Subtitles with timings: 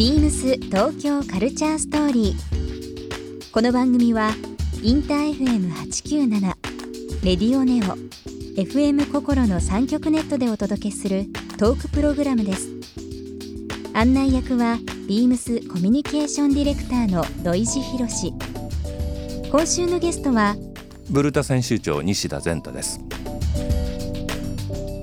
[0.00, 3.52] ビームス東京カルチャーストーリー。
[3.52, 4.30] この番組は
[4.82, 6.40] インター FM897
[7.22, 7.98] レディオネオ
[8.58, 11.26] FM 心の三極ネットでお届けする
[11.58, 12.70] トークプログラムです。
[13.92, 18.32] 案内役はビームスコミュニケーションディレクターの土井博志。
[19.50, 20.56] 今週のゲストは
[21.10, 22.98] ブルタ編集長西田善太です。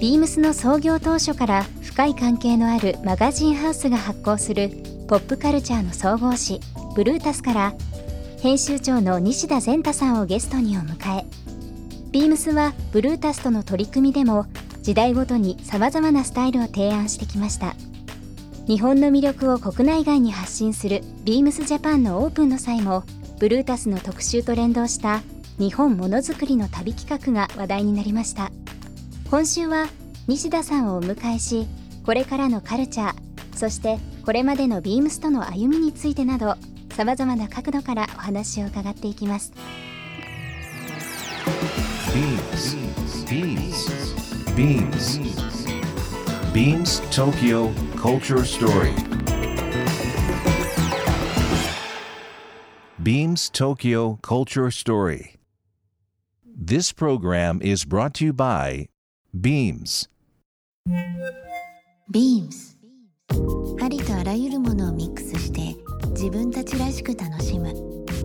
[0.02, 6.60] ビームスの創業当初から深い関係のあるマガジンハウスが発行するポップカルチャーの総合誌
[6.94, 7.74] ブルータスから
[8.42, 11.26] 編集長の西田善太さんをゲストにお迎え。
[12.12, 14.48] ビームスはブルータスとの取り組みでも
[14.82, 17.74] 時代ごとにさまざまなスタイルを提案してきました。
[18.68, 23.06] 日本の魅力を国内外に発信するビームスジャパンのオープンの際も
[23.40, 25.22] ブルータスの特集と連動した
[25.58, 28.52] 日本ものづくりの旅企画が話題になりました。
[29.32, 29.88] 今週は
[30.28, 31.66] 西田さんをお迎えし
[32.06, 36.58] これからのカルチャーそしてこれまでのビームスとの歩みについてなど
[36.92, 39.54] さまざまな角度からお話を伺っていきます。
[42.14, 42.76] ビームス
[43.26, 45.22] ビームスビームス
[46.54, 49.08] ビームス東京カルチャーストーリー
[53.02, 55.38] Beams Tokyo Culture Story.
[56.44, 58.90] This program is brought to you by
[59.34, 60.10] Beams.
[63.88, 65.74] ありとあらゆるものをミックスして
[66.10, 67.74] 自分たちらしく楽しむ。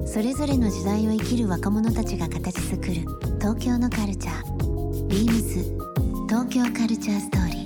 [0.09, 2.95] それぞれの時代を生きる若者たちが形作る
[3.39, 7.62] 東京のカルチャー Beams 東京カルチャーストーリー。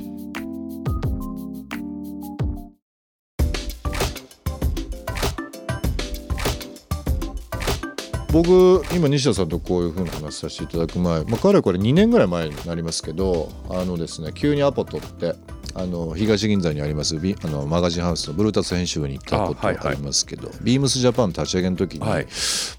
[8.36, 15.34] 僕今西田さんとこういうふうな話させていただく前、まあ、彼はこれ2年ぐらい前になりますけどあのですね急にアポ取って
[15.74, 22.26] あの東銀座にありますビあのマガジンハウスのブルータス編集部に行ったことがありますけど、はいはい、ビームスジャパン立ち上げの時に、はい、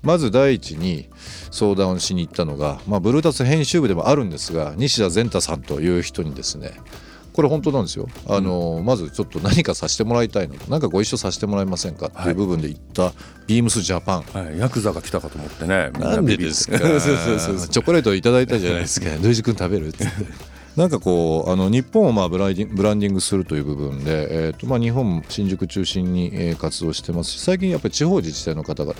[0.03, 1.09] まず第一に
[1.49, 6.71] 相談をしに行ったのが、まあ、ブルータス編集部でもあるんですが西田善太さんという人にですね
[7.37, 8.07] これ本当なんですよ。
[8.27, 10.55] あの、うん、まずちょっと何かさせてもらいたいの。
[10.69, 12.07] 何かご一緒させてもらえませんか？
[12.07, 13.13] っていう部分で言った
[13.45, 16.79] ビームスジャパン、はい、ヤクザが来たかと思ってねなんでですか？
[16.79, 19.11] チョコレートいただいたじゃないですか。
[19.21, 20.07] 土井君食べるって。
[20.77, 28.95] なんかこうあの日本をまあブランディングするという部分で、えーとまあ、日本新宿中心に、え活動してますし最近やっぱり地方自治体の方々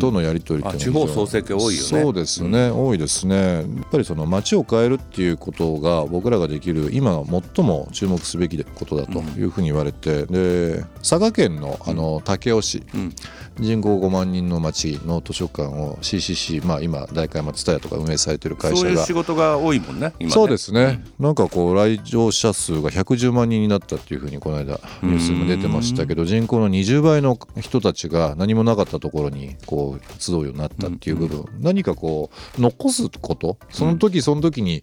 [0.00, 1.76] とのやり取りっていうん、地方創生系多いよね。
[1.76, 3.36] そうですね、うん、多いですね。
[3.36, 7.22] やっぱりその街を変えるっていうことが僕らができる今
[7.54, 13.14] 最も注目すべきことだというふうに言われて、で佐賀県のあの武雄市、うん。
[13.60, 20.30] 人口5万人の町の図書館を CCC、まあ、今代官山蔦屋とか運営されてる会社がそういう仕事が多いもんねね。
[20.30, 33.58] そうですね、うん、なんかこう来場者数が110万人になったっていうふうにこの間ニュースにも出てましたけど人口の20倍の人たちが何もなかったところにこう集うようになったっていう部分、何かこう残すこと？
[33.70, 34.82] その時その時に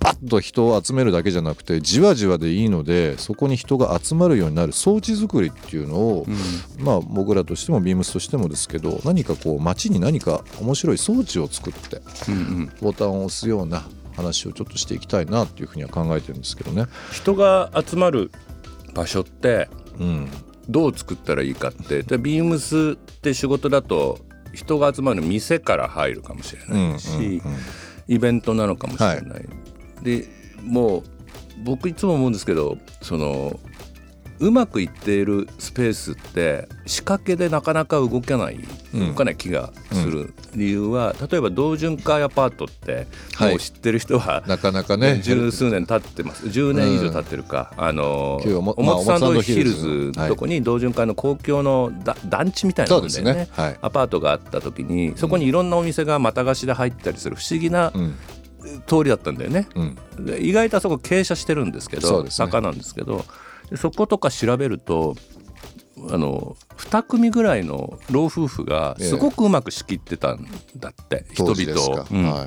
[0.00, 4.72] パッと人を集めるだけじゃなくてじわじわでいいのでそこに人が集まるようになる。
[4.72, 13.84] 装置作りっていうのを、うん、まあ僕らとしてもビームスとしてもですけど何かこう街に何か面白い装置を作って、うんうん、ボタンを押すような
[14.20, 16.86] 話をちょっとしていきたいなっていうふうには考えてるんですけどね。
[17.12, 18.30] 人が集まる
[18.94, 20.28] 場所って、うん、
[20.68, 24.18] どう作ったらいいかってでビームスって仕事だと
[24.54, 27.42] 人が集まる店から入るかもしれないし、
[28.08, 29.48] イベントなのかもしれない、はい。
[30.02, 30.26] で
[30.62, 31.02] もう
[31.62, 33.60] 僕いつも思うんですけどその
[34.40, 38.58] うまくいっているスペースって仕掛けでなかなか動かない
[38.94, 43.06] 動かない気がする理由は、例えば同潤会アパートって
[43.38, 45.20] もう知ってる人は、なかなかね。
[45.22, 46.46] 十数年経ってます。
[46.46, 51.92] 10年以上経ってるか、あの表参道ヒルズのとこに同潤会の公共の
[52.26, 53.48] 団地みたいなものでね
[53.82, 57.92] アパートがあった時にそこにいろんなお店がまた貸しで入ったりする不思議な
[58.86, 59.96] 通りだったんだよね、うん、
[60.38, 63.24] 意外とあそこ傾斜してるんですけど、ね、坂なんですけど
[63.76, 65.16] そことか調べると
[66.08, 70.46] あの2組ぐらいの老夫婦がすごくうまく仕切ってたん
[70.76, 72.30] だって、え人々を、うん。
[72.30, 72.46] は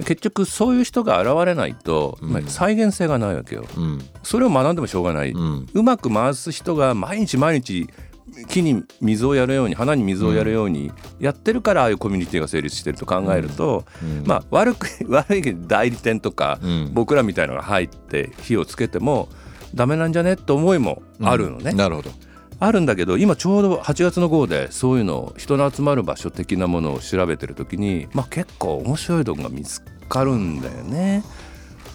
[0.00, 7.88] い、結局そういう人が現れないと、うん、再現性がないわけよ、うん、それを学んでもしょうがない、うまく回す人が毎日毎日
[8.48, 13.84] 木に水をやるように花に水をやるようにやってるからああいうコミュニティが成立してると考えると、
[14.24, 16.58] まあ悪く悪い代理店とか、
[16.92, 19.28] 僕らみたいのが入って火をつけても
[19.74, 20.34] ダメなんじゃね？
[20.34, 21.72] って思いもあるのね。
[21.72, 22.10] なるほど。
[22.60, 31.24] あるんだけど今ちょうど8月の号でそういうの人の集まる場所的なものを調べてる時に、まあ、結構面白いとこが見つかるんだよね。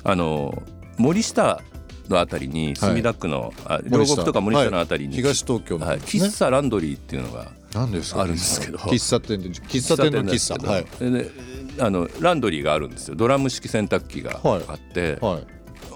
[0.04, 0.62] あの
[0.98, 1.62] 森下
[2.10, 8.80] のあたりに墨田区の、はい、両国とか森下のあたりに、東東京の、はい、喫茶ランドリーっていうのがあるんですけど。
[8.80, 10.68] 喫茶店で喫茶店の喫茶。
[10.68, 10.86] はい。
[11.12, 11.32] で
[11.80, 13.16] あのランドリーがあるんですよ。
[13.16, 15.34] ドラム式洗濯機があって、はい。
[15.34, 15.44] はい、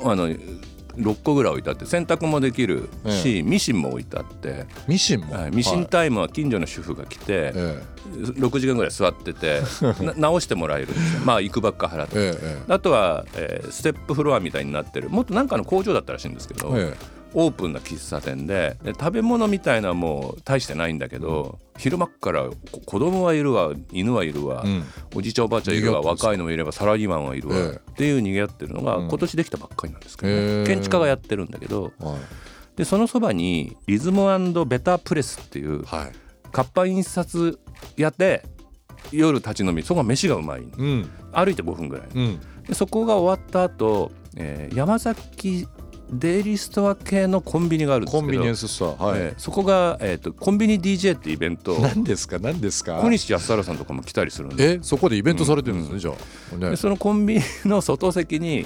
[0.05, 0.29] あの
[0.97, 3.37] 6個ぐらい置いてあって洗濯もできるし、え。
[3.39, 9.61] え、ミシンも置いてあってミシンも、はい、ミシンタイムは近所の主婦が来て、ええ、6時間ぐらい座ってて
[10.17, 11.21] 直してもらえるんですよ。
[11.25, 15.09] まあ行くばっか払って、え、あとは、えー、ステップフロアみたいになってる。
[15.09, 16.75] もっとなんかの工場だったらしいんですけど、
[17.33, 22.49] オープンな喫茶店でで食べ物みたいなもう大してないんだけど、うん、昼間から
[22.85, 24.83] 子供はいるわ犬はいるわ、うん、
[25.15, 27.59] おじいちゃんおばあちゃんいるわ若いのもいればサラリーマンはいるわ、え。
[27.59, 34.23] ー、っていう逃げ合ってるのが今年できたばっかりなんですけど、ね、建築家がやってるんだけど、はい、でそのそばにリズム
[34.65, 36.11] ベタープレスっていう、はい、
[36.51, 37.59] 活版印刷
[37.97, 38.43] やって
[39.11, 42.07] 夜立ち飲みそこが飯がうまい、うん、歩いて5分ぐらい、
[42.67, 45.67] でそこが終わった後、えー、山崎
[46.19, 51.77] デイリーストア系のコンビニがあるんですけどコンビニエンスストア、はい、えー、そこが、えーと、コンビニ DJ ってイベント。
[51.79, 52.39] 何ですか？
[52.39, 52.99] 何ですか？
[53.01, 54.75] 小西安原さんとかも来たりするんで。
[54.75, 56.11] えそこでイベントされてるんですね、うん、じゃ
[56.53, 58.65] あ、ね、でそのコンビニの外席に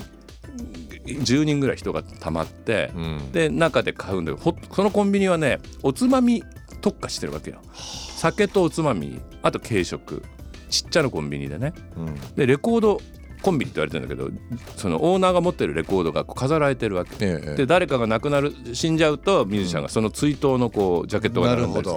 [1.05, 6.44] 10人ぐらい人がたまって、うん、で中で買うんだけどそのコンビニはねおつまみ
[6.81, 7.61] 特化してるわけよ。
[7.73, 10.23] 酒とおつまみあと軽食。
[10.69, 12.99] ちっちゃなコンビニでね、うん、でレコード
[13.41, 21.89] コンビニって言われてるんだけどそのオーナーが持ってるレコードが飾られてるわけ、ええ、で誰かが亡くなる死んじゃうとミュージシャンがその追悼のこうジャケットが並んでる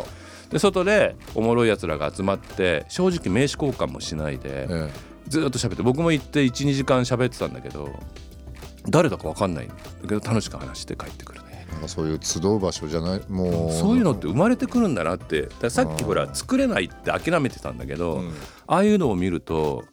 [0.50, 4.90] で外でおもろいやつらが集まって正直名刺交換もしないで、え、
[5.28, 7.88] ずっと喋って僕も行って12時間喋ってたんだけど
[8.88, 9.66] 誰だか分かんない。
[9.66, 11.66] んだけど楽しく話して帰ってくるね。
[11.70, 13.22] なんかそういう集う場所じゃない？
[13.28, 13.72] もう。
[13.72, 15.48] そういうのって生まれてくるんだなって。
[15.68, 18.28] さっきほら作れないって諦めてたんだけど、うん、
[18.66, 19.84] ああいうのを見ると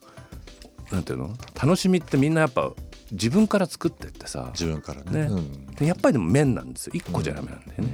[0.92, 1.36] なんていうの？
[1.62, 2.72] 楽しみってみんなやっぱ
[3.12, 4.50] 自分から作ってってさ。
[4.54, 5.28] 自分からね、ね。
[5.28, 6.92] うん、でやっぱりでも面なんですよ。
[6.96, 7.90] 一個じゃダメなんだよね、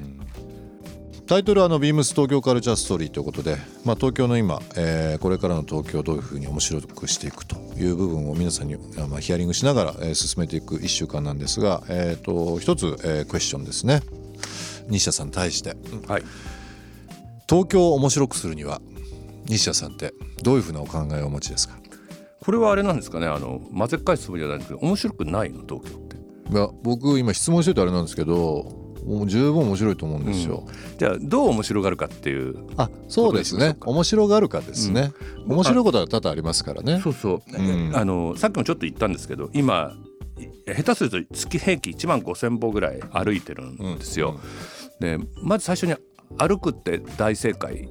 [1.16, 8.76] うん、タイトルはあの「ビームス東京カルチャーストーリー」ということで、まあ、東京の今、えー、これからの東京をどういうふうに面白くしていくという部分を皆さんに、
[9.10, 14.02] まあ、ヒアリングしながら、えー、進めていく1週間なんですが、えーと、一つ、えー、クエスチョンですね。
[14.90, 16.24] 西田さんに対して、はい、
[17.48, 18.82] 東京を面白くするには
[19.46, 21.76] 西田さんってどういうふうなお考えをお持ちですか？
[22.44, 23.28] これはあれなんですかね？
[23.28, 25.64] あの混ぜ返すつもりじゃないんですけど面白くないの？
[25.68, 26.18] 東京って。
[26.52, 28.66] いや僕今質問しててあれなんですけど
[29.06, 33.76] もう十分面白いと思うんですよ、うん、じゃあどう面白がるかっていうあそうですね。
[33.82, 35.14] 面白がるかですね、
[35.46, 37.00] うん、面白いことは多々ありますからね。
[37.02, 39.94] そうそう、うん、あのさっきもちょっと言ったんですけど今
[40.68, 44.40] 下手すると月平均1万5,000歩ぐらい歩いてるんですよ、
[45.00, 45.96] でまず最初に
[46.38, 47.90] 歩くって大正解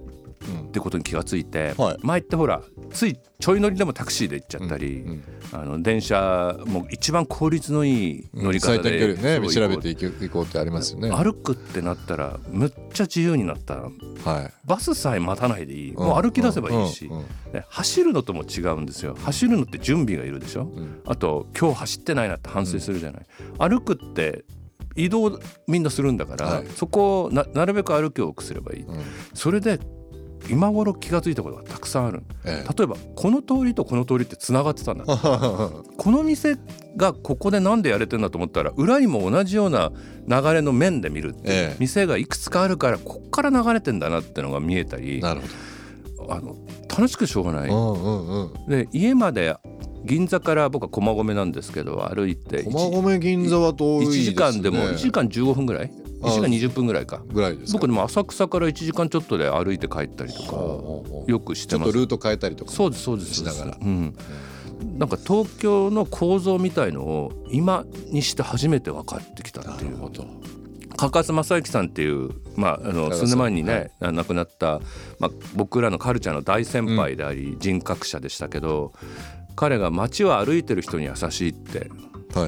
[0.73, 11.11] ってことに気がついて、はい、前ってほらついちょい乗りでもタクシーで行っちゃったり、うんうん、あの電車も一番効率のいい乗り方で、うん、ね調べていこうってありますよね。
[11.11, 13.91] 歩くってなったらむっちゃ自由になった、は
[14.43, 15.93] い、バスさえ待たないでいい。
[15.93, 17.11] もう歩き出せばいいし、
[17.69, 19.15] 走るのとも違うんですよ。
[19.21, 23.27] 走るのって準備がいるでしょ、うん、あと今日走ってないなって反省するじゃない、
[23.59, 24.45] 歩くって
[24.95, 28.87] 移動みんなするんだから、はい、そこをななるべく歩きを多くすればいい、
[29.35, 29.81] それで
[30.51, 35.05] 今頃気が付いたことがたくさんある、ええ、例えばこの通りとこの通りってつながってたんだ。
[35.07, 36.57] この店
[36.97, 39.93] がここで何でやれてんだと思ったら裏にも同じような
[40.29, 46.33] 流れの面で見るって、え、店がいくつかあるからこっから流れてんだなってのが見えたりなるほど。
[46.35, 46.57] あの
[46.89, 47.71] 楽しくしょうがない。
[47.71, 49.57] うんうんうん、で家まで
[50.05, 54.13] 銀座から僕は駒込なんですけど歩いて駒込銀座は遠いね。
[54.13, 57.23] 1時間でも1時間15分ぐらい1時間20分ぐらいか。
[57.33, 61.87] ぐらいです僕でも浅草から1時間ちょっとで歩いて帰ったりとかよくしてます。
[61.87, 64.17] ちょっとルート変えたりとかそうですそうですしながら、うん、
[64.99, 69.99] なんか東京の構造みたいのを今にして初めて分かってきたっていう。
[70.97, 74.81] 加勝正幸さんっていう、まあ、あの数年前にね、はい、亡くなった、
[75.19, 78.93] まあ、僕らのカルチャーの大先輩であり、人格者でしたけど
[79.57, 81.91] 彼が街を歩いてる人に優しいって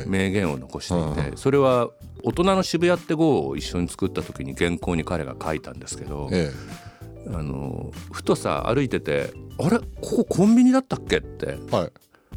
[0.07, 1.89] 名言を残していて、それは
[2.25, 6.51] 大人の渋谷って号を一緒に作った時に原稿に彼が書いたんですけど、え
[7.27, 9.79] え、あのふとさ歩いてて「あれ？
[9.79, 11.59] ここコンビニだったっけ?」って。
[11.71, 11.93] はい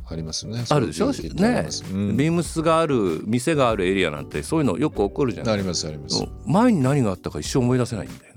[0.10, 0.64] ありますね。
[0.70, 1.12] あるでしょ？
[1.12, 5.54] ね、うん、ビームスがある店があるエリアなんてそういうのよく起こるじゃない。
[5.56, 6.24] ありますあります。
[6.46, 8.34] 前に何があったか一生思い出せないんだよ。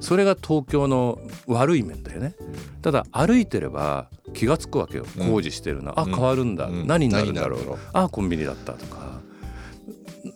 [0.00, 2.34] それが東京の悪い面だよね。
[2.80, 5.04] ただ歩いてれば気が付くわけよ。
[5.18, 5.92] 工事してるな。
[5.96, 6.70] あ変わるんだ。
[6.70, 7.78] 何になるんだろう。
[7.92, 9.09] あコンビニだったとか。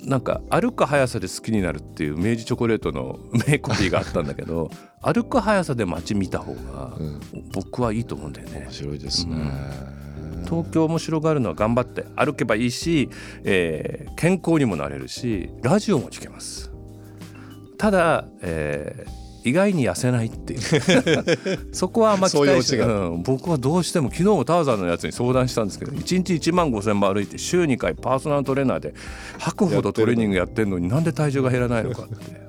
[0.05, 4.71] なんか歩く速さで好きになるっていう明治チョコレートの名コピーがあったんだけど
[5.03, 6.97] 歩く速さで街見た方が
[7.53, 8.61] 僕はいいと思うんだよね。
[8.67, 9.35] 面白いですね、
[10.37, 13.09] うん、東京面白がるのは頑張って歩けばいいし、
[13.45, 16.71] えー、健康にもなれるしラジオも聞けます。
[17.79, 20.61] ただ、えー意外に痩せないっていう。
[21.73, 28.95] そこはあんま期待して、うん、僕はどうしても昨日もターザンのやつに相談したんですけど1日1万5,000歩歩いて週2回パーソナルトレーナーで
[29.39, 32.45] 吐くほどトレーニングやってるのになんで体重が減らないのかって。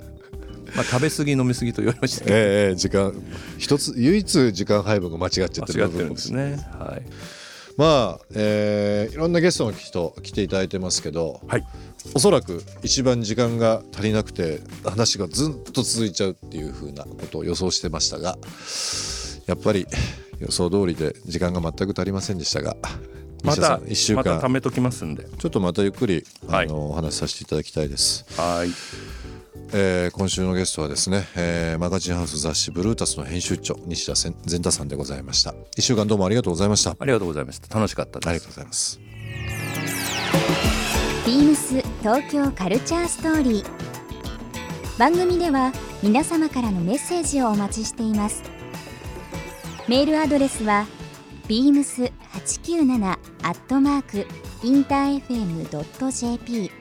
[0.76, 3.14] まあ、食べ過ぎ飲み過ぎと言われましたけど、えー、時間
[3.58, 6.60] 一つ唯一時間配分が間違っちゃってる間違ってるんですね。
[6.78, 7.02] はい
[7.78, 11.64] まあ、えー、いろんなゲストの人来ていただいてますけど、はい、
[12.14, 18.38] おそらく一番時間が足りなくて話がずっと続いちゃうっていうふうなことを予想してましたが
[19.46, 19.88] やっぱり
[20.40, 22.78] 予想通りで時間が全く足りませんでしたが
[23.44, 24.18] また1週間。
[24.18, 25.26] また貯めときますんで。
[25.38, 28.26] ちょっとまたゆっくりあの、はい、お話しさせていただきたいです。
[28.42, 28.70] はい
[29.74, 35.52] えー、今週のゲストはですね、えー、マガジンハウス雑誌ブルータスの編集長西田善太さんでございました。
[35.78, 36.96] 1週間どうもありがとうございました。
[36.98, 37.74] ありがとうございました。
[37.76, 38.30] 楽しかったです。
[38.30, 39.00] ありがとうございます。
[41.26, 45.00] ビームス東京カルチャーストーリー。
[45.00, 48.44] 番組では皆様からのメッセージをお待ちしています。
[49.88, 50.86] メールアドレスは
[51.48, 53.04] beams897
[53.44, 54.28] アットマーク
[54.64, 56.72] インター FM.jp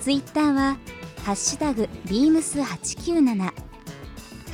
[0.00, 0.76] ツイッターは
[1.28, 3.52] ハッシュタグビームス897ハ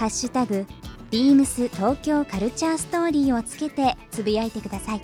[0.06, 0.66] ッシュタグ
[1.08, 5.00] ビームス東京カルチャーストーリーをつけてつぶやいてください。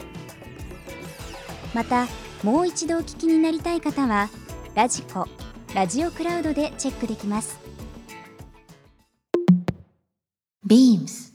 [1.72, 2.08] また
[2.42, 4.30] もう一度お聞きになりたい方は
[4.74, 5.28] ラジコ
[5.72, 7.56] ラジオクラウドでチェックできます。
[10.66, 11.32] ビームス。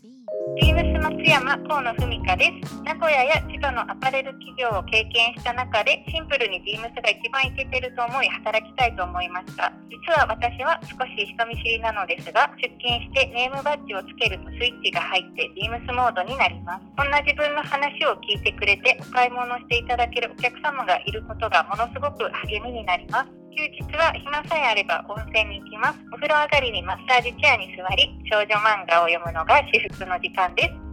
[0.61, 2.81] ビームス松山河野文香です。
[2.81, 9.71] 名古屋や千葉のアパレル企業を経験した中でシンプルにビームスが一番いけてると思い働きたいと思いました。
[9.85, 16.85] 実は私は少し人見知りなのですが出勤してネームバッジをつけるとスイッチが入ってビームスモードになります。
[16.97, 23.29] こんな自分の話を聞いてくれてお買い物していただけるお客様がいることがものすごく励みになります。
[23.53, 26.01] 休日は暇さえあれば温泉に行きます。
[26.09, 30.84] お風呂上がりにマッサージチェアに座り少女漫画を読むのが至福の時間です。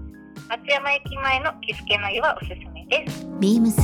[0.50, 3.82] 松山駅前のキスケの湯はおすすめですビームス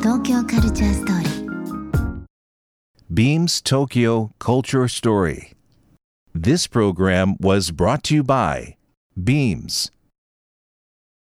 [0.00, 1.40] 東京カルチャーストーリー
[3.12, 5.52] Beams Tokyo Culture Story
[6.32, 8.76] This program was brought to you by
[9.22, 9.90] Beams